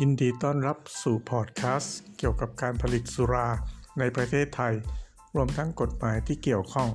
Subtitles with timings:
[0.00, 3.48] ยินดีต้อนรับสู่พอดแคสต์เกี่ยวกับการผลิตสุรา
[3.98, 4.74] ในประเทศไทย
[5.34, 6.88] รวมทั้งกฎหมายที่เกี่ยวข้อง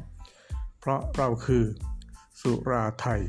[0.80, 1.64] เพราะเราคือ
[2.42, 3.22] สุราไทย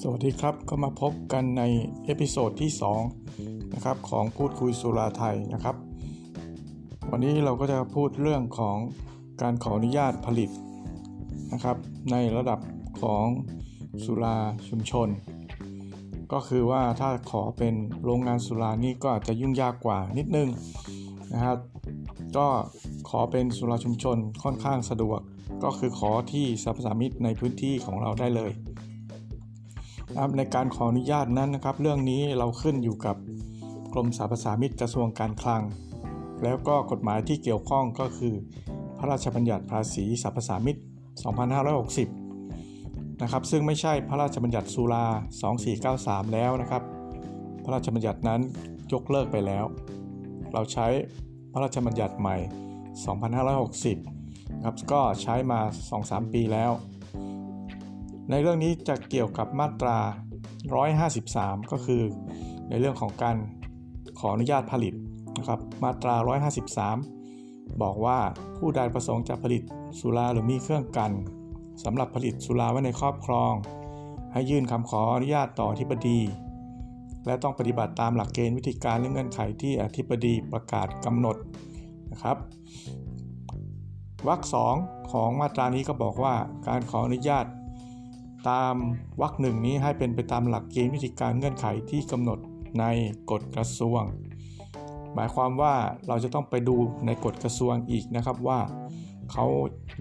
[0.00, 1.62] สวัสดีครับก็มาพบกันใน
[2.04, 2.70] episode ที่
[3.20, 5.76] 2 นะครับของพูดคุยสุราไทยนะครับ
[7.16, 8.78] วันนี้เราก็จะพูดเรื่องของ
[9.42, 10.50] การขออนุญาตผลิต
[11.52, 11.76] นะครับ
[12.10, 12.58] ในระดับ
[13.00, 13.26] ของ
[14.04, 14.36] สุรา
[14.68, 15.08] ชุมชน
[16.32, 17.74] ก็คือว่าถ้าขอเป็น
[18.04, 20.48] โรงงานสุรานี่ก็อาจจะยุ่งยากกว่านิดนึง
[21.32, 21.58] นะครับ
[22.36, 22.46] ก็
[23.08, 25.20] ขอเป็นสุราชุมชนค่อนข้างสะดวก
[25.64, 28.52] ก็คือขอที่สรรพสามิตในพื้นที่ของเราได้เลย
[30.10, 33.16] นะครับในการขออนุญาตนั้นนะครับ เรื่องนี้เราขึ้นอยู่กับ
[33.92, 35.64] กรมสรรพสามิตกระทรวงการคลัง
[36.42, 38.34] แล้วก็กฎหมายที่เกี่ยวข้องก็คือ
[38.98, 40.76] พระราชบัญญัติภาษีสรรพสามิต
[42.38, 45.06] 2560 นะครับ ซึ่งไม่ใช่พระราชบัญญัติสุรา
[45.70, 46.82] 2493 แล้วนะครับ
[47.64, 48.40] พระราชบัญญัตินั้น
[48.92, 49.64] ยกเลิกไปแล้ว
[50.52, 50.86] เราใช้
[51.52, 52.36] พระราชบัญญัติใหม่
[53.70, 55.60] 2560ครับ ก็ใช้มา
[55.96, 56.72] 2-3 ปีแล้ว
[58.30, 59.98] ในเรื่องนี้จะเกี่ยวกับมาตรา
[60.84, 62.02] 153 ก็คือ
[62.68, 63.36] ในเรื่องของการ
[64.18, 64.94] ขออนุญาตผลิต
[65.38, 66.16] นะครับมาตรา
[66.98, 68.18] 153 บอกว่า
[68.58, 69.62] ผู้ใดประสงค์จะผลิต
[69.98, 71.12] สุราหรือมีเครื่องกัน
[71.84, 73.52] สำหรับผลิตสุราไว้ในครอบครอง
[74.32, 76.20] ให้ยื่นคำขออนุญาตต่ออธิบดี
[77.26, 81.36] และต้องปฏิบัติตามหลักเกณฑ์วิธีการและเงื่อนไขที่อธิบดีประกาศกำหนด
[82.12, 82.36] นะครับ
[84.28, 84.74] วรรคสอง
[85.12, 86.34] ของมาตรานี้ก็บอกว่า
[86.68, 87.46] การขออนุญาต
[88.48, 88.74] ตาม
[89.20, 92.38] วรรคหนึ่งนี้ให้เป็นไปตามหลักเกณฑ์วิธีการเงื่อนไขที่กำหนด
[92.80, 92.84] ใน
[93.30, 94.02] กฎกระทรวง
[95.14, 95.74] หมายความว่า
[96.08, 96.76] เราจะต้องไปดู
[97.06, 98.60] ในกฎกระทรวงอีกนะครับว่า
[99.32, 99.46] เขา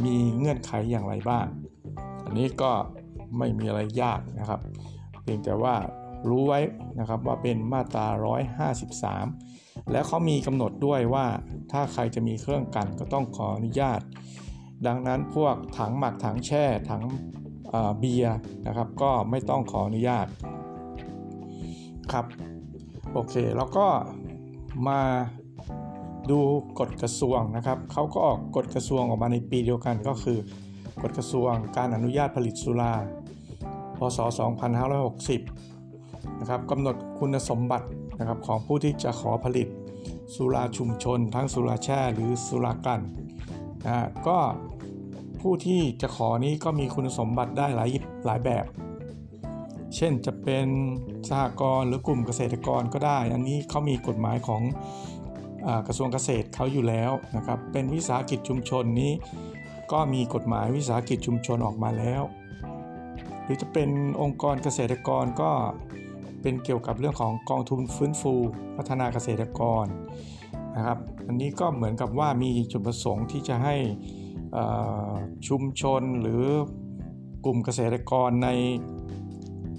[0.05, 1.45] มีเงื่อนไขอย่างไรบ้าง
[2.25, 2.71] อันนี้ก็
[3.37, 4.59] ไม่มีอะไรยากนะครับ
[5.21, 5.75] เพียงแต่ว่า
[6.29, 6.59] รู้ไว้
[6.99, 8.07] นะครับว่าเป็นมาตรา
[8.77, 11.25] 153 แล้วเขามีกำหนดด้วยว่า
[11.71, 14.01] ถ้าใครจะมีเครื่องกันก็ต้องขออนุญาต
[14.87, 17.03] ดังนั้นพวกถังหมักถังแช่ถัง
[17.99, 18.37] เบียร์
[18.67, 20.27] นะครับ ก็ไม่ต้องขออนุญาต
[22.11, 22.25] ครับ
[23.13, 23.87] โอเคแล้วก็
[24.87, 24.99] มา
[26.31, 26.39] ดู
[26.79, 30.37] กฎกระทรวงนะครับเขาก็ออกกฎกระทรวงออกมาในปีเดียวกันก็คือ
[31.01, 32.93] กฎกระทรวงการอนุญาตผลิตสุรา
[33.97, 34.19] พศ
[35.49, 37.87] 2560 นะครับกำหนดคุณสมบัติ
[38.19, 39.67] นะครับของผู้ที่จะขอผลิต
[40.35, 43.01] สุราชุมชน ทั้งสุราแช่หรือสุรากัน
[43.85, 44.37] นะก็
[45.41, 47.89] ผู้ที่จะขอนี้ก็มีคุณสมบัติได้หลาย
[48.25, 48.65] หลายแบบ
[49.95, 50.67] เช่นจะเป็น
[51.29, 54.61] สหกรณ์หรือกลุ่มเกษตรกรก็ได้ อันนี้เขามีกฎหมายของ
[55.87, 59.11] กระทรวงเกษตรเขาอยู่แล้วนะครับ เป็นวิสาหกิจชุมชนนี้
[59.91, 62.23] ก็มีกฎหมายวิสาหกิจชุมชนออกมาแล้ว
[63.43, 63.89] หรือจะเป็น
[64.21, 65.51] องค์กรเกษตรกรก็
[66.41, 68.33] เป็นเกี่ยวกับเรื่องของกองทุนฟื้นฟู
[68.77, 69.85] พัฒนาเกษตรกร
[70.75, 73.75] นะครับ อันนี้ก็เหมือนกับว่ามีจุดประสงค์ที่จะให้
[75.47, 76.43] ชุมชนหรือ
[77.45, 78.49] กลุ่มเกษตรกรใน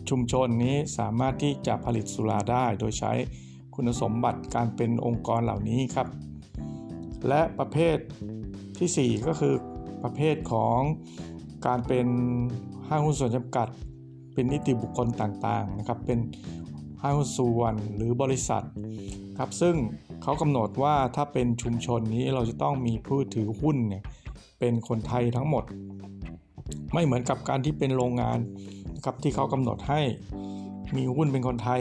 [0.09, 3.13] ชุมชนนี้สามารถที่จะผลิตสุราได้ โดยใช้
[3.75, 6.09] คุณสมบัติการเป็นองค์กรเหล่านี้ครับ
[7.29, 7.97] และประเภท
[8.79, 9.55] ที่ 4 ก็คือ
[10.03, 10.79] ประเภทของ
[11.67, 12.07] การเป็น
[12.89, 13.69] ห้างหุ้นส่วนจำกัด
[14.35, 16.19] เป็นนิติบุคคลต่างๆนะครับ เป็น
[17.03, 18.65] ห้างหุ้นส่วนหรือบริษัท
[19.39, 19.75] ครับ ซึ่ง
[20.23, 24.03] เขากำหนดว่าถ้าเป็นชุมชนนี้เราจะต้องมีผู้ถือหุ้นเนี่ย
[24.59, 25.65] เป็นคนไทยทั้งหมด
[26.93, 28.39] ไม่เหมือนกับการที่เป็นโรงงาน
[29.05, 30.00] ครับที่เขากำหนดให้
[30.97, 31.81] มีหุ้นเป็นคนไทย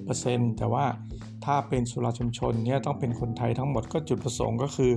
[0.00, 0.84] 51%แต่ว่า
[1.44, 4.92] ถ้าเป็นสุราชุมชนเนี่ยต้องเป็นคนไทยทั้งหมดก็จุดประสงค์ก็คือ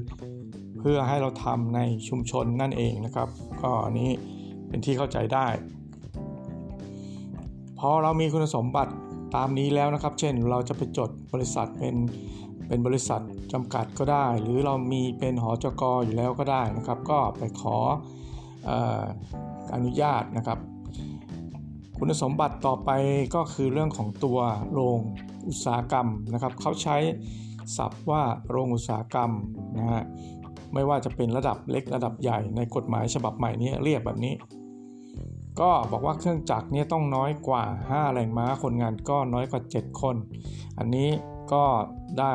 [0.79, 3.29] เพื่อให้เราทำในชุมชนนั่นเองนะครับ
[3.61, 4.09] ก็อันนี้
[4.67, 5.47] เป็นที่เข้าใจได้
[7.79, 8.93] พอเรามีคุณสมบัติ
[9.35, 11.95] ตามนี้แล้วนะครับ เช่นเราจะไปจดบริษัทเป็น
[12.67, 13.21] เป็นบริษัท
[13.53, 17.77] จำกัดก็ได้ หรือเรามีเป็นหอจกอยู่แล้วก็ได้นะครับ ก็ไปขอ
[19.73, 20.59] อนุญาตนะครับ
[22.01, 22.89] คุณสมบัติต่อไป
[23.35, 24.39] ก็คือเรื่องของตัว
[24.71, 24.99] โรง
[25.47, 26.97] อุตสาหกรรมนะครับเขาใช้
[27.77, 29.31] ศัพท์ว่าโรงอุตสาหกรรม
[29.77, 30.01] นะฮะ
[30.73, 34.33] ไม่ว่าจะเป็นระดับเล็กระดับใหญ่ในกฎหมายฉบับใหม่นี้เรียกแบบนี้
[35.59, 40.15] ก็บอกว่าเครื่องจักรเนี่ยต้องน้อยกว่า 5 แรงม้าคนงานก็น้อยกว่า 7 คน
[40.77, 41.09] อันนี้
[41.53, 41.65] ก็
[42.19, 42.33] ได้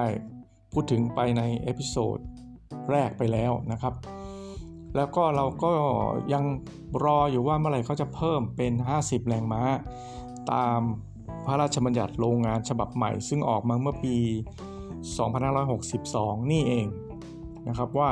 [0.72, 2.18] พูดถึงไปใน episode
[2.90, 3.94] แรกไปแล้วนะครับ
[4.96, 5.72] แล้วก็เราก็
[6.32, 6.44] ยัง
[7.04, 9.62] รออยู่ว่าเมื่อไหร่เขาจะเพิ่มเป็น 50 แรงม้า
[10.52, 10.80] ตาม
[11.46, 14.16] พระราชบัญญัติโรงงานฉบับใหม่ ซึ่งออกมาเมื่อปี
[15.74, 16.86] 2562 นี่เอง
[17.68, 18.10] นะครับว่า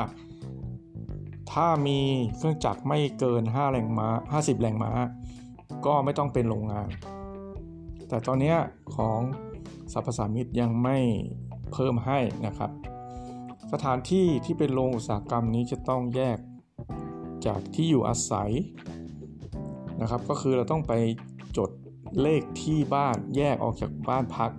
[1.51, 1.99] ถ้ามี
[2.37, 4.07] เครื่องจักรไม่เกิน 5 แรงม้า
[4.41, 4.91] 50 แรงม้า
[5.85, 6.89] ก็ไม่ต้องเป็นโรงงาน
[8.07, 8.55] แต่ตอนนี้
[8.95, 9.19] ของ
[9.93, 10.97] สรรพสามิตยังไม่
[11.73, 12.71] เพิ่มให้นะครับ
[13.71, 16.37] สถานที่ที่เป็นโรงอุตสาหกรรมนี้จะต้องแยก
[17.47, 18.51] จากที่อยู่อาศัย
[20.01, 20.93] นะครับ ก็คือเราต้องไป
[21.57, 21.69] จด
[22.21, 24.51] เลขที่บ้านแยกออกจากบ้านพัก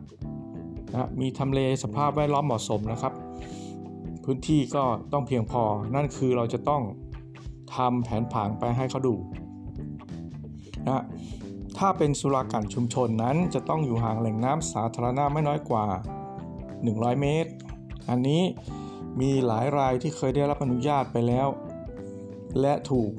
[0.90, 3.12] นะมีทำเลสภาพแวดล้อมเหมาะสมนะครับ
[4.24, 5.62] พื้นที่ก็ต้องเพียงพอ
[5.94, 6.82] นั่นคือเราจะต้อง
[7.76, 9.14] ทำแผนผังไปให้เขาดู
[10.88, 11.02] นะ
[11.78, 15.86] ถ้าเป็นสุรากันชุมชนนั้นจะต้องอยู่ห่างแหล่งน้ำสาธารณะไม่น้อยกว่า
[16.52, 17.50] 100 เมตร
[18.10, 18.42] อันนี้
[19.20, 21.48] มีหลายรายที่เคยได้รับอนุญาตไปแล้ว
[22.60, 23.12] และถูก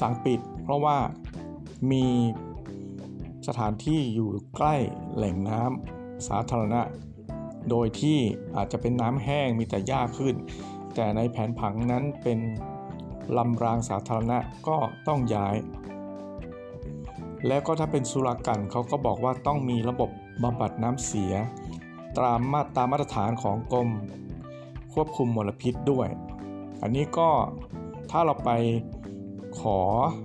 [0.00, 0.98] สั่งปิด เพราะว่า
[1.92, 2.06] มี
[3.46, 4.76] สถานที่อยู่ใกล้
[5.14, 6.82] แหล่งน้ำสาธารณะ
[7.70, 8.18] โดยที่
[8.56, 10.34] อาจจะเป็นน้ำแห้งมีแต่หญ้าขึ้น
[10.94, 12.38] แต่ในแผนผังนั้นเป็น
[13.36, 14.38] ลำรางสาธารณะ
[14.68, 14.76] ก็
[15.08, 15.56] ต้องย้าย
[17.46, 20.10] แล้วก็ถ้าเป็นสุรากันเขาก็บอกว่าต้องมีระบบ
[20.42, 21.34] บำบัดน้ำเสีย
[22.18, 23.88] ตามมาตามมาตรฐานของกรม
[24.92, 26.08] ควบคุมมลพิษด้วย
[26.82, 27.28] อันนี้ก็
[28.10, 28.50] ถ้าเราไป
[29.60, 29.78] ขอ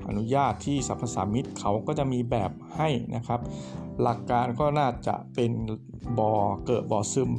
[0.07, 3.39] อนุญาตที่สรรพสามิตเขาก็จะมีแบบให้นะครับ
[4.01, 5.51] หลักการก็น่าจะเป็น
[6.19, 6.33] บ่อ
[6.66, 7.31] เกิดบ่อซึม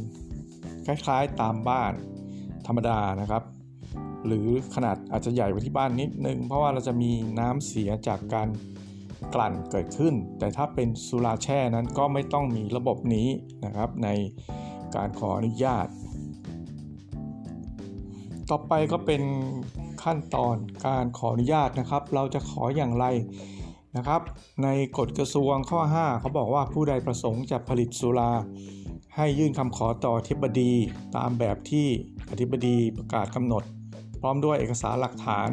[0.87, 1.93] คล้ายๆตามบ้าน
[2.67, 3.43] ธรรมดานะครับ
[4.27, 7.11] หรือขนาดอาจจะใหญ่กว่าที่บ้านนิดนึง เพราะว่าเราจะมี
[7.41, 8.49] น้ำเสียจากการ
[9.35, 13.29] กลั่นเกิดขึ้น แต่ถ้าเป็นสุราแช่นั้นก็ไม่ต้องมีระบบนี้
[13.65, 14.09] นะครับ ใน
[14.95, 15.87] การขออนุญาต
[18.51, 19.23] ต่อไปก็เป็น
[20.05, 20.57] ขั้นตอน
[20.87, 23.07] การขออนุญาตนะครับ เราจะขออย่างไร
[23.97, 24.21] นะครับ
[24.63, 24.69] ใน
[24.99, 28.33] กฎกระทรวงข้อ 5 เขาบอกว่าผู้ใดประสงค์จะผลิตสุรา
[29.17, 30.73] ให้ยื่นคำขอต่อธิบดี
[31.17, 31.89] ตามแบบที่
[32.31, 33.63] อธิบดีประกาศกำหนด
[34.21, 35.49] พร้อมด้วยเอกสารหลักฐาน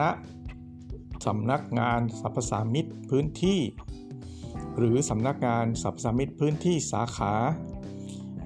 [0.00, 0.10] ณนะ
[1.26, 3.60] สำนักงานสรรพสามิตพื้นที่
[4.78, 7.32] หรือสำนักงานสรรพสามิตพื้นที่สาขา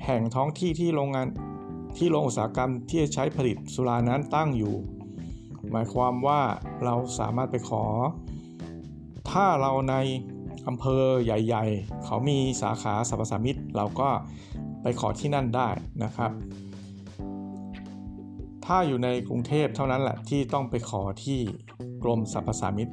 [0.04, 1.26] แห่งท้องที่ที่โรงงาน
[1.98, 4.74] ที่โรงอุตสาหกรรมที่จะใช้ผลิตสุรานั้นตั้งอยู่
[5.72, 6.40] หมายความว่า
[6.84, 7.84] เราสามารถไปขอ
[9.31, 9.96] ถ้าเราใน
[10.69, 14.08] อำเภอใหญ่ ๆ เขามีสาขาสรรพสามิตเราก็
[14.82, 15.69] ไปขอที่นั่นได้
[16.05, 16.31] นะครับ
[18.66, 21.40] ถ้าอยู่ในกรุงเทพเท่านั้นแหละที่ต้องไปขอที่
[22.02, 22.88] กรมสรรพสามิต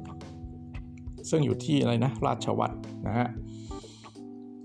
[1.30, 2.76] ซึ่งอยู่ที่อะไรนะราชวัตร
[3.08, 3.28] นะฮะ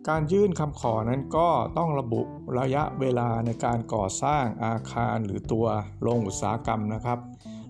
[0.09, 1.49] การยื่นคำขอนั้นก็
[1.79, 2.23] ต้องระบุ
[2.59, 5.67] ระยะเวลาในการก่อสร้างอาคารหรือตัว
[6.03, 7.19] โรงอุตสาหกรรมนะครับ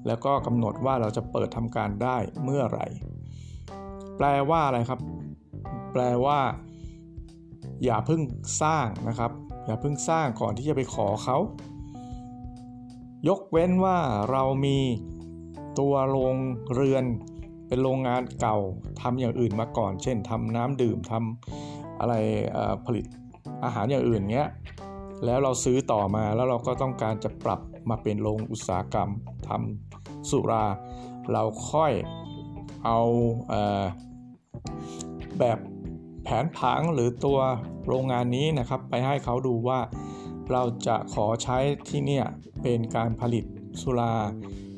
[0.06, 2.86] แล้วก็กำหนดว่าเราจะเปิดทำการได้เมื่อไหร่
[4.16, 5.00] แปลว่าอะไรครับ
[5.92, 6.38] แปลว่า
[7.84, 8.20] อย่าเพิ่ง
[8.62, 9.32] สร้างนะครับ
[9.66, 11.38] อย่าเพิ่งสร้างก่อนที่จะไปขอเขา
[13.28, 13.98] ยกเว้นว่า
[14.30, 14.78] เรามี
[15.78, 16.36] ตัวโรง
[16.74, 17.04] เรือน
[17.68, 18.56] เป็นโรงงานเก่า
[19.00, 22.14] ทำอย่างอื่นมาก่อน เช่นทำน้ำดื่มทำอะไร
[22.84, 23.04] ผลิต
[23.64, 24.50] อาหารอย่างอื่นเงี้ย
[25.24, 27.60] แล้วเราซื้อต่อมาแล้วเราก็ต้องการจะปรับ
[27.90, 29.10] มาเป็นโรงอุตสาหกรรม
[29.48, 29.85] ทำ
[30.30, 30.66] สุรา
[31.32, 31.92] เราค่อย
[32.84, 33.00] เอา
[33.48, 33.54] เอ
[35.38, 35.58] แบบ
[36.22, 37.38] แผนผังหรือตัว
[37.86, 39.80] โรงงานนี้นะครับ ไปให้เขาดูว่า
[40.52, 41.58] เราจะขอใช้
[41.88, 42.20] ที่เนี่
[42.62, 43.44] เป็นการผลิต
[43.82, 44.14] สุรา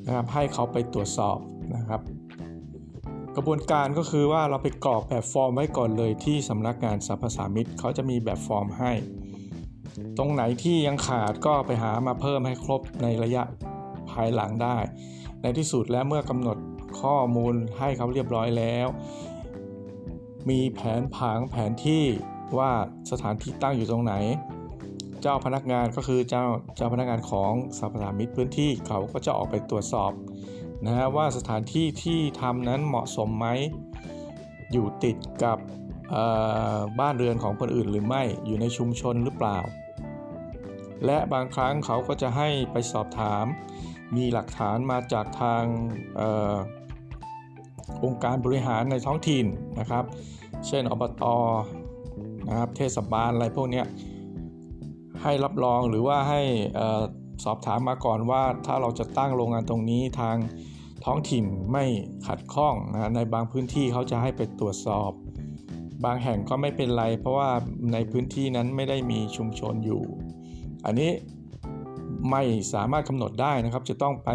[0.07, 1.39] นะครับให้เขาไปตรวจสอบ
[1.77, 2.01] นะครับ
[3.37, 8.93] กระบวนการก็คือว่าเราไปกรอกแบบฟอร์มไว้ก่อนเลยที่สำนักงานสรรพสามิตเขาจะมีแบบฟอร์มให้
[10.19, 13.43] ตรงไหนที่ยังขาดก็ไปหามาเพิ่มให้ครบในระยะ
[14.11, 14.77] ภายหลังได้
[15.43, 16.59] ในที่สุดแล้วเมื่อกำหนด
[17.01, 18.87] ข้อมูลให้เขาเรียบร้อยแล้ว
[20.51, 22.05] มีแผนผังแผนที่
[22.59, 22.73] ว่า
[23.11, 24.15] สถานที่ตั้งอยู่ตรงไหน
[25.23, 26.45] เจ้าพนักงานก็คือเจ้า
[26.77, 30.13] เจ้าพนักงานของสถามิตรพื้นที่เขาก็จะออกไปตรวจสอบ
[30.87, 33.47] นะฮะว่าสถานที่ที่ทำนั้นเหมาะสมไหม
[34.73, 35.59] อยู่ติดกับ
[37.01, 39.59] บ้านเรือนของคนอื่นหรือไม่อยู่ในชุมชนหรือเปล่า
[41.07, 43.45] และบางครั้งเขาก็จะให้ไปสอบถาม
[44.17, 45.63] มีหลักฐานมาจากทาง
[46.21, 46.23] อ
[48.05, 49.47] องค์การบริหารในท้องถิ่น
[49.81, 50.05] นะครับ
[50.67, 51.25] เช่นอบต
[52.49, 53.83] นะครับเทศบาลอะไรพวกนี้
[55.23, 56.43] ให้รับรองหรือว่าให้
[57.45, 60.37] สอบถามมาก่อนว่าถ้าเราจะตั้งโรงงานตรงนี้ทาง
[61.05, 61.85] ท้องถิ่นไม่
[62.27, 65.11] ขัดข้องนะในบางพื้นที่เขาจะให้ไปตรวจสอบ
[66.05, 67.51] บางแห่งก็ไม่เป็นไร เพราะว่า
[67.93, 70.03] ในพื้นที่นั้นไม่ได้มีชุมชนอยู่
[70.87, 71.11] อันนี้
[72.31, 72.43] ไม่
[72.75, 74.31] สามารถกำหนดได้นะครับ จะต้องไป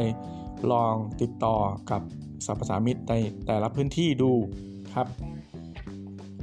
[0.71, 1.57] ลองติดต่อ
[1.91, 2.01] กับ
[2.45, 3.13] สรรพสามิตใน
[3.47, 4.31] แต่ละพื้นที่ดู
[4.95, 5.07] ครับ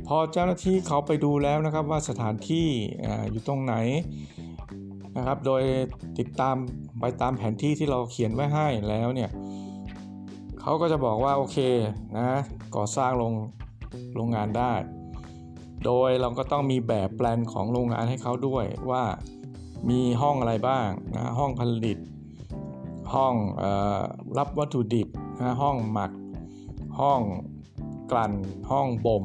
[0.06, 2.66] พอเจ้าหน้าที่เขาไปดูแล้วนะครับว่าสถานที่
[3.30, 3.74] อยู่ตรงไหน
[5.16, 5.62] นะครับ โดย
[6.18, 6.56] ติดตาม
[7.00, 9.30] ไปตามแผนที่ที่เราเขียนไว้ให้แล้วเนี่ย
[10.60, 11.58] เขาก็จะบอกว่าโอเค
[12.18, 12.28] นะ
[12.76, 13.34] ก่อสร้างโรง
[14.14, 14.72] โรงงานได้
[15.84, 19.02] โดยเราก็ต้องมีแบบแปลนของโรงงานให้เขาด้วยว่า
[19.88, 21.98] มีห้องอะไรบ้างนะห้องผลิต
[23.14, 23.64] ห้องอ
[23.98, 24.00] อ
[24.38, 25.08] รับวัตถุดิบ
[25.40, 26.12] นะห้องหมัก
[27.00, 27.20] ห้อง
[28.10, 28.32] กลั่น
[28.70, 29.24] ห้องบ่ม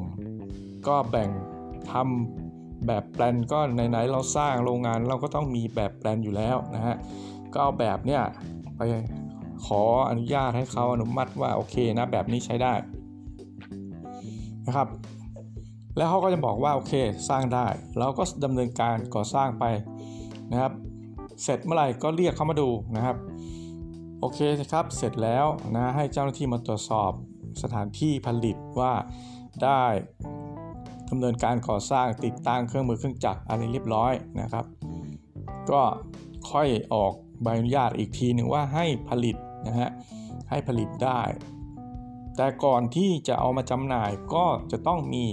[0.86, 1.30] ก็แบ่ง
[1.90, 6.96] ทำแบบแปลนก็ไหนๆเราสร้างโรงงานเราก็ต้องมีแบบแปลนอยู่แล้วนะฮะ
[7.52, 8.22] ก็เอาแบบเนี้ย
[8.76, 8.80] ไป
[9.66, 12.74] ขออนุญาตให้เขาอนุมัติว่าโอเคนะแบบนี้ใช้ได้
[14.66, 14.88] นะครับ
[15.96, 16.92] แล้วเขาก็จะบอกว่าโอเค
[17.28, 17.66] สร้างได้
[17.98, 19.64] เราก็ดำเนินการก่อสร้างไป
[20.52, 20.72] นะครับ
[21.42, 23.16] เสร็จเมื่อไหร่ก็เรียกเขามาดูนะครับ
[24.20, 24.38] โอเค
[24.72, 27.12] ครับเสร็จแล้วนะให้เจ้าหน้าที่มาตรวจสอบ
[27.62, 28.92] สถานที่ผลิตว่า
[29.62, 29.84] ได้
[31.10, 34.64] ดำเนินการก่อสร้างติดตั้งเครื่องมือเครื่องจักรอะไรเรียบร้อยนะครับ
[35.70, 35.82] ก็
[36.50, 37.12] ค่อยออก
[37.42, 39.36] ใบอนุญาตอีกทีหนึ่งว่าให้ผลิต
[39.66, 39.90] นะฮะ
[40.50, 41.20] ให้ผลิตได้
[42.36, 45.24] แต่ก่อนที่จะเอามาจำหน่ายก็จะต้องมี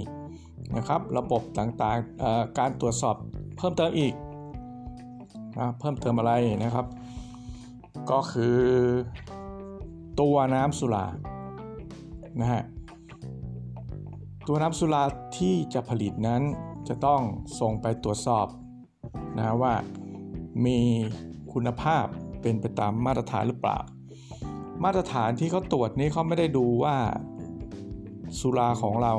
[0.78, 3.16] นะครับระบบต่างๆการตรวจสอบ
[3.58, 4.14] เพิ่มเติมอีก
[5.80, 6.34] เพิ่มเติมอะไร
[6.64, 6.86] นะครับ
[8.12, 8.58] ก็คือ
[10.22, 11.06] ตัวน้ำสุรา
[12.42, 12.64] นะฮะ
[14.48, 15.04] ตัวน้ำสุรา
[15.38, 16.42] ที่จะผลิตนั้น
[16.88, 17.22] จะต้อง
[17.60, 18.48] ส่งไปตรวจสอบ
[19.38, 19.74] นะว่า
[20.66, 20.80] มี
[21.54, 22.06] คุณภาพ
[22.42, 23.80] เป็นไปตามมาตรฐานหรือเปล่า
[24.84, 26.96] มาตรฐานที่เขาตรวจนี้เขาไม่ได้ดูว่า
[28.40, 29.14] สุราของเรา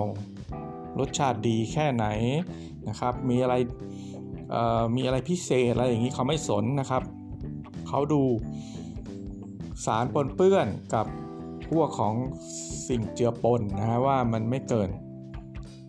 [0.99, 2.07] รสชาติดีแค่ไหน
[2.89, 3.55] นะครับ มีอะไร
[4.97, 7.03] มีอะไรพิเศษอะไรอย่างนี้เขาไม่สนนะครับ
[7.89, 8.23] เขาดู
[9.87, 11.07] สารปนเปื้อนกับ
[11.69, 12.15] พวกของ
[12.89, 14.91] สิ่งเจือปนนะฮะว่ามันไม่เกิน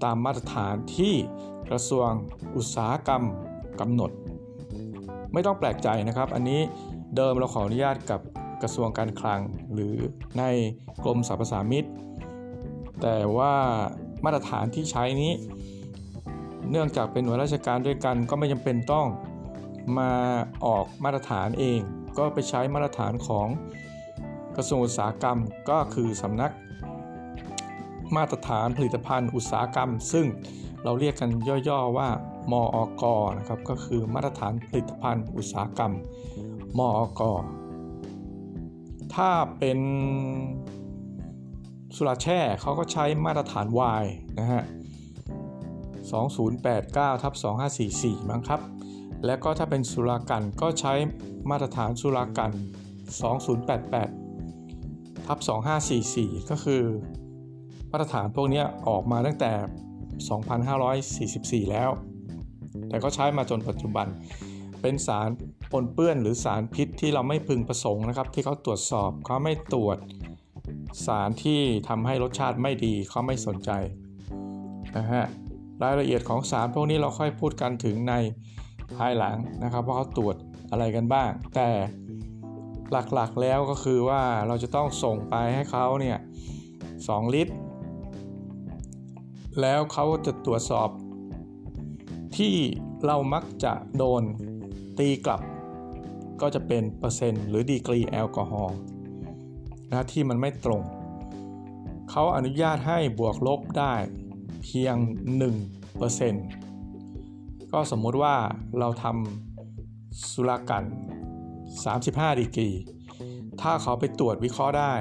[0.03, 1.13] ตามมาตรฐานที่
[1.69, 2.09] กระทรวง
[2.55, 3.23] อุตสาหกรรม
[3.79, 4.11] กำหนด
[5.33, 6.61] ไม่ต้องแปลกใจนะครับ อันนี้
[7.15, 8.21] เดิมเราขออนุญาตกับ
[8.61, 9.41] กระทรวงการคลัง
[9.73, 9.95] หรือ
[10.39, 10.43] ใน
[11.05, 11.85] กรมสรรพสามิต
[13.01, 13.53] แต่ว่า
[14.23, 15.31] มาตรฐานที่ใช้นี้
[16.71, 19.07] เนื่องจากเป็นหน่วยราชการด้วยกันก็ไม่จำเป็นต้อง
[19.97, 20.11] มา
[20.65, 21.79] ออกมาตรฐานเอง
[22.17, 23.47] ก็ไปใช้มาตรฐานของ
[24.55, 26.51] กระทรวงอุตสาหกรรมก็คือสำนัก
[28.15, 30.25] มาตรฐานผลิตภัณฑ์อุตสาหกรรม ซึ่ง
[30.83, 31.29] เราเรียกกัน
[31.69, 32.09] ย่อๆว่า
[32.51, 33.03] มออก
[33.37, 35.93] นะครับก็คือมาตรฐานผลิตภัณฑ์อุตสาหกรรม
[36.79, 36.99] มอ
[37.35, 37.43] อก
[39.15, 39.79] ถ้าเป็น
[41.95, 43.65] สุราแช่เขาก็ใช้มาตรฐาน
[44.01, 44.05] Y
[44.39, 44.63] นะฮะ
[46.11, 47.33] 2089ทับ
[47.81, 48.61] 2544มั้งครับ
[49.25, 50.93] และก็ถ้าเป็นสุรากันก็ใช้
[51.49, 52.51] มาตรฐานสุรากัน
[53.69, 55.39] 2088ทับ
[55.93, 56.83] 2544 ก็คือ
[57.91, 59.53] มาตรฐานพวกนี้ออกมาตั้งแต่
[61.63, 61.89] 2544 แล้ว
[62.89, 64.07] แต่ก็ใช้มาจนปัจจุบัน
[64.81, 65.29] เป็นสาร
[65.71, 69.97] ปนเปื้อนหรือสารพิษที่เราไม่พึงประสงค์นะครับ ที่เขาตรวจสอบเขาไม่ตรวจ
[71.05, 73.71] สารที่ทำให้รสชาติไม่ดีเขาไม่สนใจ
[74.97, 75.25] นะฮะ
[75.83, 78.13] รายละเอียดของสารพวกนี้เราค่อยพูดกันถึงใน
[78.97, 80.35] ภายหลังนะครับว่าเขาตรวจ
[80.71, 81.69] อะไรกันบ้าง แต่
[82.91, 86.17] หลักๆแล้วก็คือว่าเราจะต้องส่งไปให้เขาเนี่ย
[86.75, 87.53] 2ลิตร
[89.61, 90.89] แล้วเขาจะตรวจสอบ
[92.37, 92.55] ที่
[93.05, 94.23] เรามักจะโดน
[94.99, 95.41] ตีกลับ
[96.41, 98.75] ก็จะเป็นเปอร์เซ็นต์หรือดีกรีแอลกอฮอล์
[99.89, 100.81] นะที่มันไม่ตรง
[102.09, 103.93] เขาอนุญาตให้บวกลบได้
[104.65, 104.95] เพียง
[105.75, 108.35] 1%ก็สมมุติว่า
[108.79, 110.83] เราทำสุรากัน
[111.61, 112.69] 35 ดีกรี
[113.61, 114.93] ถ้าเขาไปตรวจวิเคราะห์ได้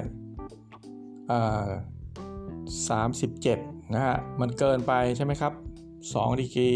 [3.10, 5.52] 37 นะฮะ มันเกินไปใช่ไหมครับ
[5.94, 6.70] 2 ดีกรี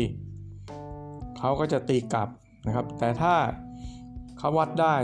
[1.38, 2.28] เขาก็จะตีกลับ
[2.66, 3.34] นะครับ แต่ถ้า
[4.38, 4.94] เขาวัดได้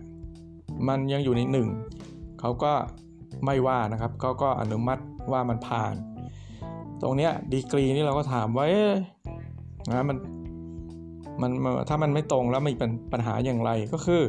[0.00, 1.68] 35.5 มันยังอยู่ในหนึ่ง
[2.40, 2.72] เขาก็
[3.44, 5.94] ไม่ว่านะครับ เขาก็อนุมัติว่ามันผ่าน
[7.02, 8.66] ตรงเนี้ยดีกรีนี่เราก็ถามว่า
[9.90, 10.16] นะมัน
[11.40, 11.50] มัน
[11.88, 14.22] ถ้ามันไม่ตรงแล้วมีเป็นปัญหาอย่างไรก็คือ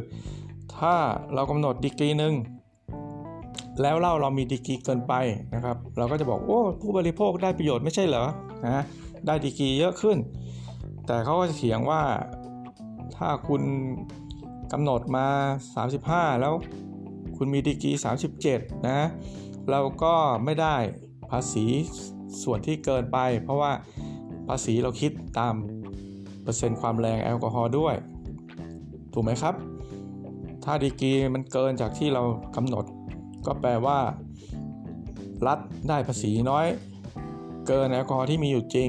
[0.76, 0.94] ถ้า
[1.34, 2.34] เรากำหนดดีกรีหนึ่ง
[3.82, 5.14] แล้วเล่าเรามีดีกรีเกินไป
[5.54, 8.24] นะครับ เราก็จะบอกโอ้ผู้บริโภคได้ประโยชน์ไม่ใช่เหรอ
[8.66, 8.84] นะ
[9.26, 10.16] ได้ดีกรีเยอะขึ้น
[11.06, 12.02] แต่เขาก็จะเถียงว่า
[13.16, 13.62] ถ้าคุณ
[14.72, 15.26] กำหนดมา
[15.84, 16.54] 35 แล้ว
[17.36, 17.90] คุณมีดีกรี
[18.38, 19.00] 37 นะ
[19.70, 20.14] เราก็
[20.44, 20.76] ไม่ได้
[21.30, 21.66] ภาษี
[22.42, 23.72] ส่วนที่เกินไป เพราะว่า
[24.48, 25.54] ภาษีเราคิดตาม
[26.42, 27.94] เปอร์เซ็นต์ความแรงแอลกอฮอล์ด้วย
[29.12, 29.54] ถูกไหมครับ
[30.64, 32.22] ถ้าดีกีมันเกินจากที่เรา
[32.56, 32.84] กำหนด
[33.46, 33.98] ก็แปลว่า
[35.46, 35.58] รัฐ
[35.88, 36.66] ได้ภาษีน้อย
[37.66, 38.88] เกินแอลกอฮอล์ที่มีอยู่จริง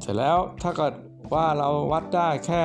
[0.00, 0.94] เสร็จแล้วถ้าเกิด
[1.34, 2.62] ว่าเราวัดได้แค่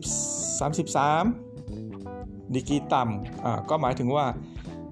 [0.00, 4.26] 30 33ดีกรีต่ำอ่าก็หมายถึงว่า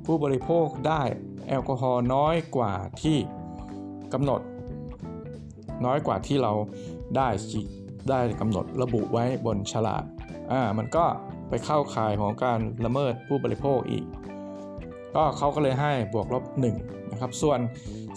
[0.05, 1.03] ผู้บริโภคได้
[1.49, 3.19] แอลกอฮอล์น้อยกว่าที่
[4.13, 4.41] กำหนด
[5.85, 6.53] น้อยกว่าที่เรา
[7.17, 7.29] ได้
[8.11, 10.05] ได้กำหนดระบุไว้บนฉลาก
[10.53, 11.05] อ่ามันก็
[11.49, 14.05] ไปเข้าข่ายของการละเมิดผู้บริโภคอีก
[15.15, 16.45] ก็เขาก็เลยให้บวกลบ
[16.79, 17.61] 1นะครับ ส่วน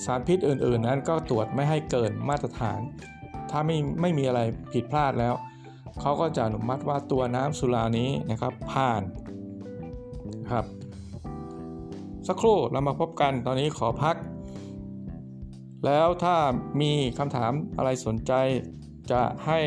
[0.05, 2.79] สารพิษอื่น ๆ นั้นก็ตรวจไม่ให้เกินมาตรฐาน
[3.49, 4.41] ถ้าไม่ไม่มีอะไร
[4.73, 5.33] ผิดพลาดแล้ว
[6.01, 9.01] เขาก็จะอนุมัติว่าตัวน้ำสุรานี้นะครับผ่าน
[10.51, 10.65] ครับ
[12.33, 14.15] สักครู่เรามาพบกันตอนนี้ขอพัก
[15.85, 16.35] แล้วถ้า
[16.81, 18.33] มีคำถามอะไรสนใจ
[19.11, 19.59] จะให้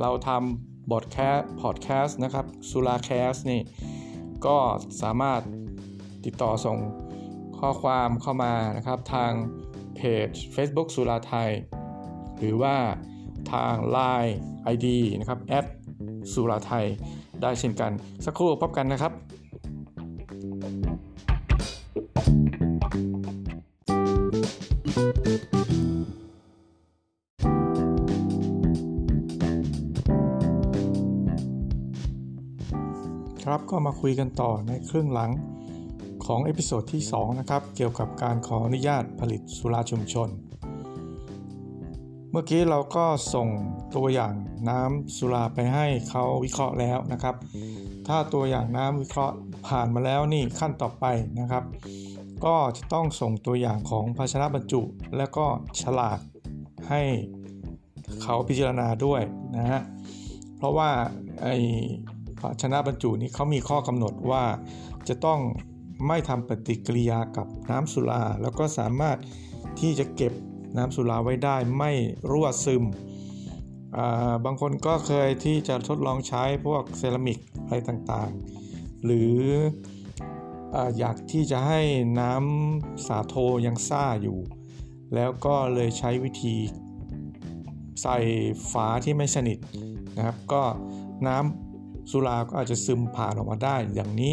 [0.00, 3.60] เราทำบทแคส์พอดแคสต์นะครับสุราแคสต์นี่
[4.46, 4.58] ก็
[5.02, 5.40] สามารถ
[6.24, 6.78] ติดต่อส่ง
[7.58, 9.32] ข้อความเข้ามานะครับทาง
[9.96, 11.50] เพจ Facebook สุราไทย
[12.38, 12.76] หรือว่า
[13.52, 14.32] ทาง Line
[14.74, 14.86] ID
[15.20, 15.66] นะครับแอด
[16.32, 16.86] สุราไทย
[17.42, 17.92] ได้เช่นกัน
[18.24, 19.14] สักครู่พบกันนะครับ
[33.52, 35.30] ครับก็มาคุยกันต่อในครึ่งหลัง
[36.24, 40.28] ของ episode ที่ 2 นะครับ เกี่ยวกับการขออนุญาตผลิตสุราชุมชน
[42.30, 43.48] เมื่อกี้เราก็ส่ง
[43.96, 44.34] ตัวอย่าง
[44.70, 47.34] น้ำสุราไปให้เขาวิเคราะห์แล้วนะครับ
[48.08, 49.36] ถ้าตัวอย่างน้ำวิเคราะห์
[49.68, 51.04] ผ่านมาแล้วนี่ขั้นต่อไป
[51.40, 51.64] นะครับ
[52.44, 54.82] ก็จะต้องส่งตัวอย่างของภาชนะบรรจุ
[55.16, 55.46] และก็
[55.82, 56.18] ฉลาก
[56.88, 57.02] ให้
[58.22, 59.22] เขาพิจารณาด้วย
[59.56, 59.80] นะฮะ
[60.56, 60.90] เพราะว่า
[61.42, 61.48] ไอ
[62.40, 64.44] ภาชนะบรรจุนี้เขามีข้อกำหนดว่า
[65.08, 65.40] จะต้อง
[66.06, 69.18] ไม่ทำปฏิกิริยากับน้ำสุรา แล้วก็สามารถ
[69.80, 70.32] ที่จะเก็บ
[70.76, 71.92] น้ำสุราไว้ได้ไม่
[72.30, 72.84] รั่วซึม
[74.44, 79.36] บางคนก็เคยที่จะทดลองใช้พวกเซรามิกอะไรต่างๆ หรือ
[80.74, 81.80] ออยากที่จะให้
[82.20, 83.34] น้ำสาโท
[83.66, 84.38] ยังซ่าอยู่
[85.14, 86.56] แล้วก็เลยใช้วิธี
[88.02, 88.18] ใส่
[88.72, 89.58] ฝาที่ไม่สนิท
[90.16, 90.62] นะครับ ก็
[91.26, 91.67] น้ำ
[92.10, 94.32] สุราก็อาจจะซึมผ่านออกมาได้ อย่างนี้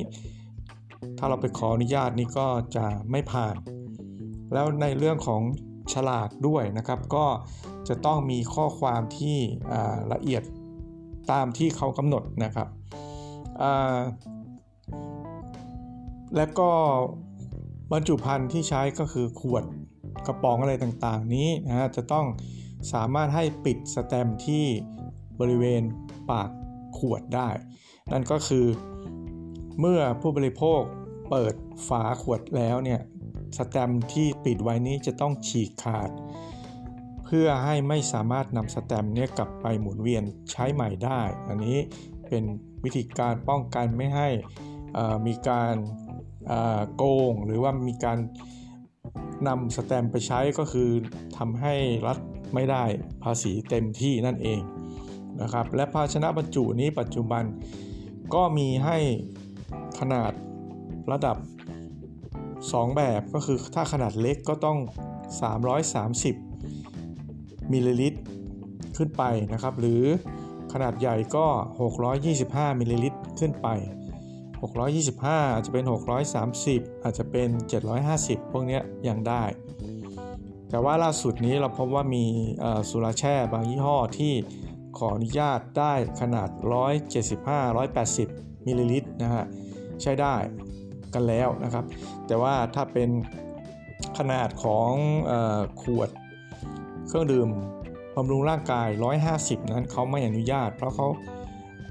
[1.18, 3.56] ถ้าเราไปขออนุญาตนี่ก็จะไม่ผ่าน
[4.54, 5.42] แล้วในเรื่องของ
[5.94, 7.26] ฉลากด้วยนะครับ ก็
[7.88, 9.38] จะต้องมีข้อความที่
[10.14, 10.44] ละเอียด
[11.32, 12.68] ตามที่เขากำหนดนะครับ
[16.36, 16.72] และก็
[17.92, 19.64] บรรจุภัณฑ์ที่ใช้ก็คือขวด
[20.28, 22.26] กระป๋องอะไรต่างๆ นี้นะจะต้อง
[22.94, 24.66] สามารถให้ปิดสแตมที่
[25.40, 25.84] บริเวณ
[26.32, 26.50] ปาก
[27.00, 27.50] ขวดได้
[28.12, 28.66] นั่นก็คือ
[29.80, 30.82] เมื่อผู้บริโภค
[31.30, 31.56] เปิด
[31.88, 33.02] ฝาขวดแล้วเนี่ย
[33.58, 36.10] สแตมที่ปิดไว้นี้จะต้องฉีกขาด
[37.26, 41.78] เพื่อให้ไม่สามารถนำสแตมเนี่ยกลับไปหมุนเวียนใช้ใหม่ได้ อันนี้
[42.28, 42.44] เป็น
[42.84, 44.30] วิธีการป้องกันไม่ให้
[45.28, 45.76] มีการ
[46.96, 48.18] โกง หรือว่ามีการ
[49.48, 50.90] นำสแตมไปใช้ก็คือ
[51.38, 51.74] ทำให้
[52.08, 52.18] รัฐ
[52.54, 52.84] ไม่ได้
[53.24, 54.62] ภาษีเต็มที่นั่นเอง
[55.42, 57.44] นะครับ และภาชนะบรรจุนี้ปัจจุบัน
[58.34, 58.98] ก็มีให้
[60.00, 60.32] ขนาด
[61.12, 61.38] ระดับ
[62.18, 64.78] 2 แบบก็คือถ้าขนาดเล็กก็ต้อง
[66.86, 68.20] 330มิลลิลิตร
[68.98, 70.04] ขึ้นไปนะครับ หรือ
[70.74, 71.46] ขนาดใหญ่ก็
[72.14, 73.68] 625มิลลิลิตรขึ้นไป
[74.62, 75.86] 625 อาจจะเป็น
[76.44, 77.50] 630 อาจจะเป็น
[78.02, 79.44] 750 พวกนี้ยังได้
[80.70, 82.26] แต่ว่าล่าสุดนี้เราพบว่ามี
[82.90, 84.34] สุราแช่บางยี่ห้อที่
[84.98, 86.50] ขออนุญาตได้ขนาด
[87.58, 89.46] 175-180มิลลิลิตรนะฮะ
[90.02, 90.36] ใช้ได้
[91.14, 91.86] กันแล้วนะครับ
[92.28, 93.10] แต่ว่าถ้าเป็น
[94.18, 94.92] ขนาดของ
[95.32, 95.34] อ
[95.82, 96.10] ขวด
[97.08, 97.50] เครื่องดื่ม
[98.16, 98.88] บำรุงร่างกาย
[99.30, 101.08] 150 นั้นเขาไม่อนุญาต เพราะเขา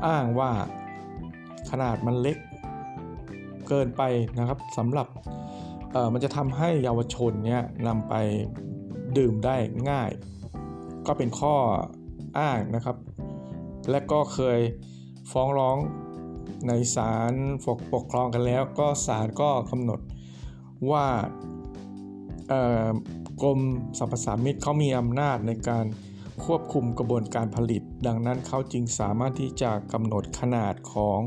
[0.06, 0.50] อ้างว่า
[1.70, 2.38] ขนาดมันเล็ก
[3.68, 4.02] เกินไป
[4.38, 5.06] นะครับสำหรับ
[6.12, 8.14] มันจะทำให้เยาวชนเนี่ยนำไป
[9.18, 9.56] ดื่มได้
[9.90, 10.10] ง่าย
[11.06, 11.54] ก็เป็นข้อ
[12.38, 12.96] อ้างนะครับ
[13.90, 14.60] และก็เคย
[15.32, 15.78] ฟ้องร้อง
[16.68, 17.32] ในศาล
[17.92, 20.00] ปกครองกันแล้ว ก็ศาลก็กำหนด
[20.90, 21.06] ว่า
[23.42, 23.60] กรม
[23.98, 25.86] สรรพสามิตเขามีอำนาจในการ
[26.44, 31.18] ควบคุมกระบวนการผลิต ดังนั้นเขาจึงสามารถที่จะกำหนดขนาดของ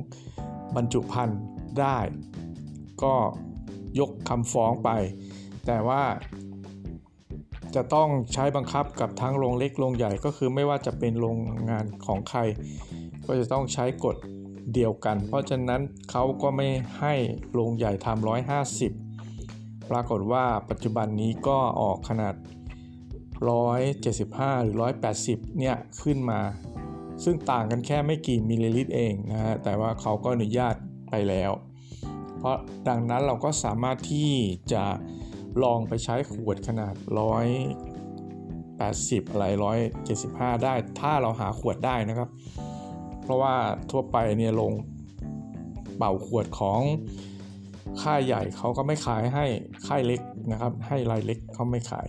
[0.76, 1.42] บรรจุภัณฑ์
[1.80, 2.00] ได้
[3.04, 3.16] ก็
[4.00, 4.90] ยกคำฟ้องไป
[5.66, 6.04] แต่ว่า
[7.76, 11.38] จะต้องใช้บังคับกับทั้งโรงเล็กโรงใหญ่ก็คือไม่ว่าจะเป็นโรง
[11.70, 12.40] งานของใคร
[13.26, 14.16] ก็จะต้องใช้กฎ
[14.74, 16.68] เดียวกัน เพราะฉะนั้นเขาก็ไม่
[17.00, 17.14] ให้
[17.54, 18.26] โรงใหญ่ทำ
[19.04, 22.36] 150 ปรากฏว่าปัจจุบันนี้ก็ออกขนาด
[23.70, 24.76] 175 หรือ
[25.18, 26.42] 180 เนี่ยขึ้นมา
[27.24, 30.76] ซึ่งต่างกันแค่ไม่กี่มิลลิลิตรเองนะฮะแต่ว่าเขาก็อนุญาต
[31.10, 31.52] ไปแล้ว
[32.38, 34.32] เพราะดังนั้นเราก็สามารถที่
[34.74, 34.84] จะ
[35.64, 36.96] ลองไปใช้ขวดขนาด
[39.18, 39.46] 180 อะไร
[40.04, 42.30] 175 ได้ ถ้าเราหาขวดได้นะครับ
[43.22, 43.56] เพราะว่า
[43.92, 44.74] ทั่วไปเนี่ยลง
[45.98, 46.82] เป่าขวดของ
[48.02, 49.46] ค่ายใหญ่เขาก็ไม่ขายให้
[49.88, 52.08] ค่ายเล็กนะครับ ให้รายเล็กเขาไม่ขาย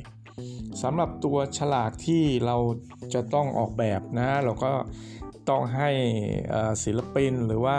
[0.83, 2.57] สำหรับตัวฉลากที่เรา
[3.15, 4.73] จะต้องออกแบบนะ เราก็
[5.49, 5.91] ต้องให้
[6.85, 7.79] ศิลปินหรือว่า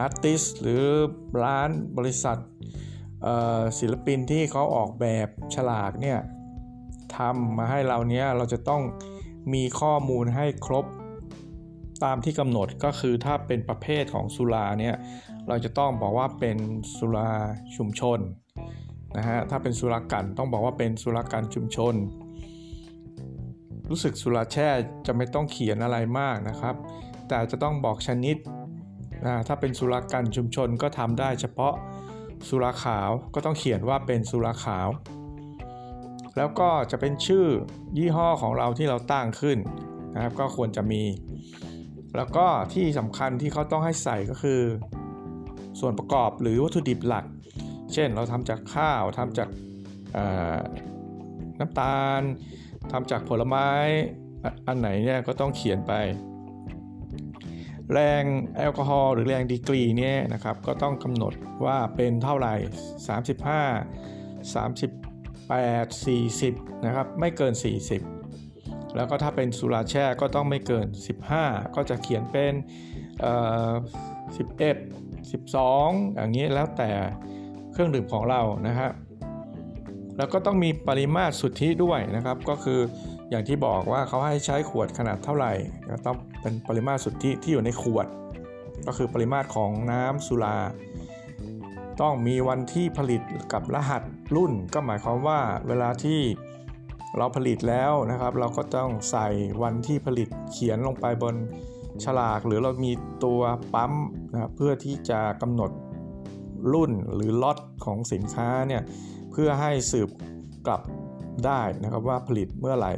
[0.00, 0.82] อาร์ติสหรือ
[1.44, 2.38] ร้านบริษัท
[3.78, 6.18] ศิลปินที่เขาออกแบบฉลากเนี่ย
[7.16, 8.82] ทำมาให้เราเนี้ยเราจะต้อง
[9.54, 10.86] มีข้อมูลให้ครบ
[12.04, 14.96] ตามที่กำหนดก็คือถ้าเป็นประเภทของสุราเนี่ย
[15.48, 16.56] เราจะต้องบอกว่าเป็น
[16.96, 17.30] สุรา
[17.76, 18.18] ชุมชน
[19.16, 21.94] นะฮะถ้าเป็นสุรากันต้องบอกว่าเป็นสุรากันชุมชน
[23.88, 24.68] รู้สึกสุราแช่
[25.06, 26.74] จะไม่ต้องเขียนอะไรมากนะครับ
[27.28, 28.36] แต่จะต้องบอกชนิด
[29.26, 31.74] นะถ้าเป็นสุรากันชุมชนก็ทำได้เฉพาะ
[32.48, 34.88] สุราขาวก็ต้องเขียนว่าเป็นสุราขาว
[36.36, 37.46] แล้วก็จะเป็นชื่อ
[37.98, 39.58] ยี่ห้อของเราที่เราตั้งขึ้น
[40.14, 41.02] นะครับก็ควรจะมี
[42.16, 44.60] แล้วก็ที่สำคัญที่เขาต้องให้ใส่ก็คือ
[45.80, 47.24] ส่วนประกอบหรือวัตถุดิบหลัก
[47.92, 49.48] เช่นเราทำจากข้าวทำจาก
[51.58, 52.22] น้ำตาล
[52.92, 53.68] ทำจากผลไม้
[54.66, 55.92] อันไหนเนี่ยก็ต้องเขียนไป
[57.92, 58.22] แรง
[58.56, 61.34] แอลกอฮอล์หรือแรงดีกรีเนี่ยนะครับก็ต้องกำหนด
[61.66, 62.54] ว่าเป็นเท่าไหร่
[64.54, 67.52] 35 38 40นะครับไม่เกิน
[68.24, 70.86] 40 แล้วก็ถ้าเป็นสุราแช่ก็ต้องไม่เกิน
[71.32, 72.52] 15 ก็จะเขียนเป็น
[74.18, 76.90] 11 12 อย่างนี้แล้วแต่
[77.72, 78.90] เครื่องดื่มของเรานะฮะ
[80.16, 82.80] แล้วก็ต้องมีปริมาตรสุทธิด้วยนะครับก็คือ
[83.32, 85.52] อย่างที่บอกว่าเขาให้ใช้ขวดขนาดเท่าไหร่
[85.90, 88.06] ก็ต้องเป็นปริมาตรสุทธิที่อยู่ในขวด
[88.86, 90.56] ก็คือปริมาตรของน้ำสุรา
[92.00, 94.02] ต้องมีวันที่ผลิตกับรหัส
[94.36, 96.20] รุ่น ก็หมายความว่าเวลาที่
[97.16, 99.28] เราผลิตแล้วนะครับ เราก็ต้องใส่
[99.62, 101.34] วันที่ผลิตเขียนลงไปบน
[102.04, 102.92] ฉลาก หรือเรามี
[103.24, 103.40] ตัว
[103.74, 103.92] ปั๊ม
[104.32, 105.70] นะเพื่อที่จะกำหนด
[106.72, 108.82] รุ่นหรือล็อตของสินค้าเนี่ย
[109.30, 110.08] เพื่อให้สืบ
[110.66, 110.80] กลับ
[111.46, 112.92] ได้นะครับว่าผลิตเมื่อไหร่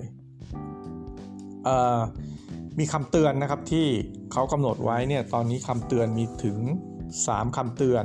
[2.78, 3.86] มีคำเตือนนะครับที่
[4.32, 6.58] เขากำหนดไว้เนี่ยตอนนี้คำเตือนมีถึง
[7.08, 8.04] 3คำเตือน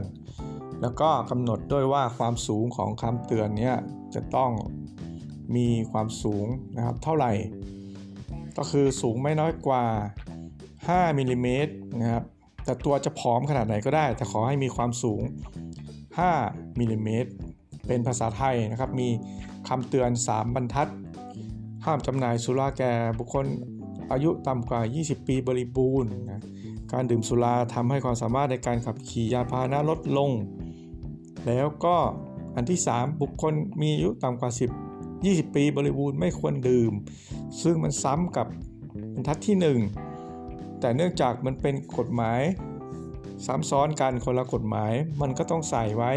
[0.82, 3.76] แล้วก็กำหนดด้วยว่าความสูงของคำเตือนเนี่ย
[4.16, 4.52] จะต้อง
[5.56, 7.32] มีความสูงนะครับเท่าไหร่
[8.58, 9.84] ก็คือสูงไม่น้อยกว่า
[10.52, 12.24] 5มิลิเมตรนะครับ
[12.66, 15.22] แต่ตัวจะผอมขนาดไหนก็ได้ แต่ขอให้มีความสูง
[16.00, 17.32] 5มิลิเมตร
[17.88, 19.10] เป็นภาษาไทยนะครับมี
[19.68, 20.88] คำเตือน 3 บรรทัด
[21.86, 23.46] ห้ามจำหน่ายสุราแก่บุคคล
[24.12, 26.42] อายุต่ำกว่า 20 ปีบริบูรณ์นะ
[26.92, 30.32] การดื่มสุราทำให้ความสามารถในการขับขี่ยานพาหนะลดลง
[31.48, 31.96] แล้วก็
[32.56, 34.52] อันที่ 3 บุคคลมีอายุต่ำกว่า
[34.98, 36.92] 10 20 ปีบริบูรณ์ไม่ควรดื่ม
[37.62, 38.48] ซึ่งมันซ้ำกับ
[39.14, 39.56] บรรทัดที่
[40.24, 42.42] 1 แต่เนื่องจากมันเป็นกฎหมาย
[43.46, 46.12] ซ้ำซ้อนกันคนละกฎหมายมันก็ต้องใส่ไว้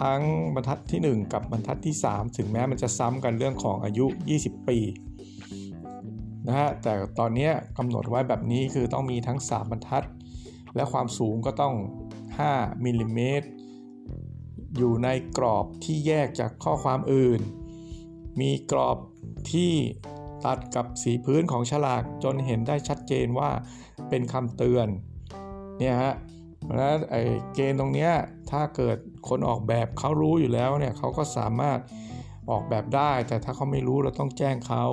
[0.00, 0.20] ทั้ง
[0.54, 4.06] บรรทัดที่ 1 กับบรรทัดที่ 3 ถึงแม้มันจะซ้ำกันเรื่องของอายุ
[4.38, 4.78] 20 ปี
[6.46, 10.04] นะฮะแต่ตอนนี้กำหนดไว้แบบนี้คือต้องมีทั้ง 3 บรรทัด
[10.76, 11.74] และความสูงก็ต้อง
[12.30, 13.48] 5มิลลิเมตร
[14.76, 17.40] อยู่ในกรอบที่แยกจากข้อความอื่น
[18.40, 18.98] มีกรอบ
[19.52, 19.72] ที่
[20.44, 23.50] ตัดกับสีพื้นของฉลากจนเห็นได้ชัดเจนว่า
[24.08, 24.88] เป็นคำเตือน
[25.78, 26.14] เนี่ยฮะ
[26.76, 27.22] แล้วไอ้
[27.54, 28.10] เกณฑ์ตรงนี้
[28.50, 28.96] ถ้าเกิด
[29.28, 31.78] คนออกแบบเขารู้อยู่แล้วเนี่ยเขาก็สามารถ
[32.50, 34.84] ออกแบบได้ แต่ถ้าเขาไม่รู้เราต้องแจ้งเขา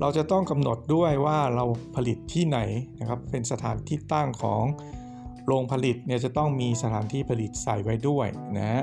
[0.00, 1.64] เราจะต้องกำหนดด้วยว่าเรา
[1.96, 2.58] ผลิตที่ไหน
[3.00, 4.64] นะครับเป็นสถานที่ตั้งของ
[5.46, 8.82] โรงผลิตเนี่ยจะต้องมีสถานที่ผลิตใส่ไว้ด้วยนะ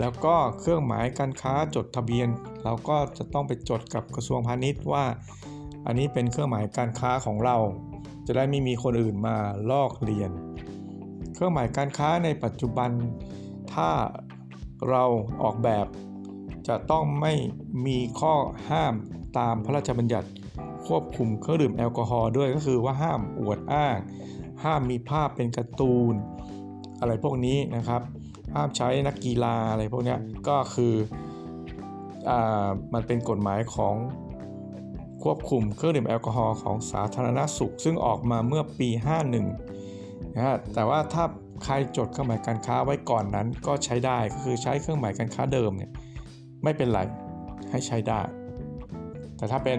[0.00, 2.28] แล้วก็เครื่องหมายการค้าจดทะเบียน
[2.64, 5.04] เราก็จะต้องไปจดกับกระทรวงพาณิชย์ว่า
[5.86, 7.56] อันนี้เป็นเครื่องหมายการค้าของเรา
[8.26, 9.36] จะได้ไม่มีคนอื่นมา
[9.70, 10.30] ลอกเลียน
[11.34, 12.90] เครื่องหมายการค้าในปัจจุบัน
[13.72, 13.90] ถ้า
[14.90, 15.04] เรา
[15.42, 15.86] ออกแบบ
[16.68, 17.32] จะต้องไม่
[17.86, 18.34] มีข้อ
[18.70, 18.94] ห้าม
[19.38, 20.28] ตามพระราชบัญญัติ
[20.86, 23.96] ควบคุมเครื่องดื่มแอลกอฮอล์ด้วยก็คือว่าห้ามอวดอ้าง
[24.64, 26.14] ห้ามมีภาพเป็นการ์ตูน
[27.00, 28.02] อะไรพวกนี้นะครับ
[28.54, 30.16] ห้ามใช้นักกีฬาอะไรพวกนี้
[30.48, 30.94] ก็คือ
[32.28, 32.30] อ
[32.94, 33.94] มันเป็นกฎหมายของ
[35.30, 38.88] ควบคุมเครื่องดื่มแอลกอฮอล์ของสาธารณสุข ซึ่งออกมาเมื่อปี
[39.60, 41.24] 51นะฮะแต่ว่าถ้า
[41.64, 45.90] ใครจดเครื่องหมายการค้าไว้ก่อนนั้นก็ใช้ได้ก็คือใช้เครื่องหมายการค้าเดิมเนี่ย
[46.62, 47.00] ไม่เป็นไร
[47.70, 48.20] ให้ใช้ได้
[49.36, 49.78] แต่ถ้าเป็น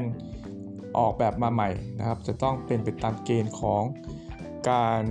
[0.98, 3.84] ออกแบบมาใหม่นะครับจะต้องเป็นไปตามเกณฑ์ของ
[4.70, 5.04] การ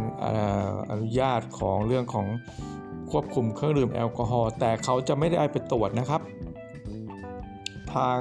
[0.91, 2.27] อนุญาตของเรื่องของ
[3.11, 6.23] ควบคุมเครื่องดื่มแอลกอฮอล์แต่เขาจะไม่ได้ไปตรวจนะครับ
[7.95, 8.19] ทาง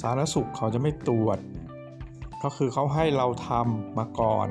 [0.00, 1.38] สาธารณสุขเขาจะไม่ตรวจ
[2.42, 4.48] ก็คือเขาให้เราทำมาก่อน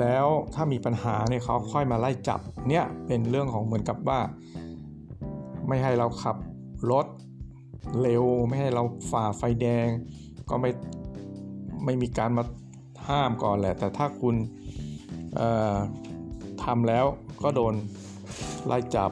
[0.00, 4.20] แล้วถ้ามีปัญหาเนี่ยเขาค่อยมาไล่จับเนี่ยเป็นเรื่องของเหมือนกับว่า
[5.68, 6.36] ไม่ให้เราขับ
[6.90, 7.06] รถ
[8.00, 9.86] เร็วไม่ให้เราฝ่าไฟแดง
[10.50, 10.70] ก็ไม่
[11.84, 12.44] ไม่มีการมา
[13.08, 14.34] ห้ามก่อนแหละ แต่ถ้าคุณ
[16.64, 17.04] ทำแล้ว
[17.42, 17.74] ก็โดน
[18.66, 19.10] ไล่จับ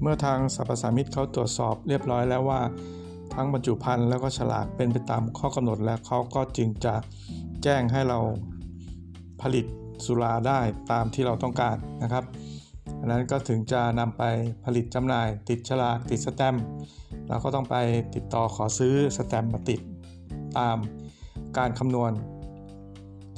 [0.00, 2.60] เมื่อทางสรรพสามิตเขาตรวจสอบเรียบร้อยแล้วว่า
[3.34, 6.94] ทั้งบรรจุภัณฑ์แล้วก็ฉลากเป็นไปตามข้อกำหนดแล้วเขาก็จึงจะ
[7.62, 8.18] แจ้งให้เรา
[9.42, 9.64] ผลิต
[10.04, 10.60] สุราได้
[10.90, 12.24] ตามที่เราต้องการนะครับ
[13.00, 14.22] อันนั้นก็ถึงจะนำไป
[14.64, 16.64] ผลิตจำหน่าย ติดฉลากติดสแตมป์
[17.28, 17.76] เราก็ต้องไป
[18.14, 19.80] ติดต่อขอซื้อสแตมป์มาติด
[20.58, 20.76] ตาม
[21.58, 22.12] การคำนวณ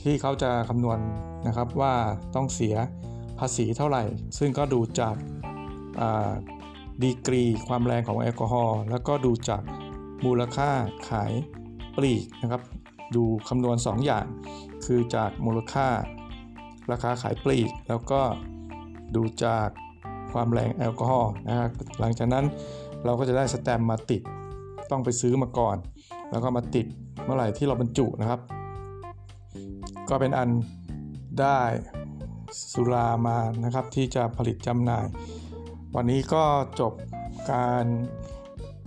[0.02, 0.98] ที่เขาจะคำนวณ
[1.46, 1.94] นะครับว่า
[2.34, 2.76] ต้องเสีย
[3.38, 4.02] ภาษีเท่าไหร่
[4.38, 5.14] ซึ่งก็ดูจาก
[7.02, 9.62] ดีกรีความแรงของแอลกอฮอล์แล้วก็ดูจาก
[10.24, 10.70] มูลค่า
[11.10, 11.32] ขาย
[11.96, 12.62] ปลีกนะครับ
[13.16, 14.26] ดูคำนวณ 2 อย่าง
[14.84, 15.88] คือจากมูลค่า
[16.90, 18.20] ราคาขายปลีก แล้วก็
[19.16, 19.68] ดูจาก
[20.32, 22.44] ความแรงแอลกอฮอล์นะครับหลังจากนั้น
[23.04, 24.22] เราก็จะได้สแตมมาติด
[24.90, 25.76] ต้องไปซื้อมาก่อน
[26.30, 26.86] แล้วก็มาติด
[27.24, 28.40] เมื่อไหร่ที่เราบรรจุนะครับ
[30.08, 30.50] ก็เป็นอัน
[31.40, 31.58] ได้
[32.72, 35.04] สุรามานะครับที่จะผลิตจำหน่าย
[35.96, 36.44] วันนี้ก็
[36.80, 36.92] จบ
[37.52, 37.86] การ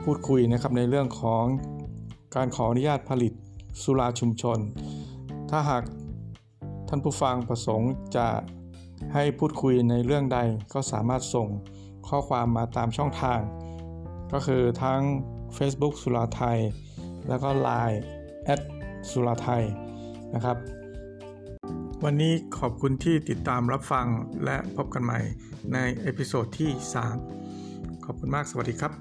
[0.03, 1.45] พูดคุยนะครับในเรื่องของ
[2.35, 3.33] การขออนุญาตผลิต
[3.83, 4.59] สุราชุมชน
[5.49, 5.83] ถ้าหาก
[6.89, 8.27] ท่านผู้ฟังประสงค์จะ
[9.13, 10.39] ให้พูดคุยในเรื่องใด
[10.73, 11.47] ก็สามารถส่ง
[12.07, 13.39] ข้อความมาตามช่องทาง
[14.33, 15.01] ก็คือทั้ง
[15.57, 16.59] Facebook สุราไทย
[17.27, 17.97] แล้วก็ Line
[18.45, 18.61] แอด
[19.09, 19.63] สุราไทย
[20.35, 20.57] นะครับ
[22.03, 24.07] วันนี้ขอบคุณที่ติดตามรับฟัง
[24.45, 25.19] และพบกันใหม่
[25.73, 26.71] ใน episode ที่
[27.37, 28.91] 3 ขอบคุณมากสวัสดีครับ